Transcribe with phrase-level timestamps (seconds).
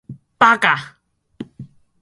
[0.39, 0.97] 八嘎！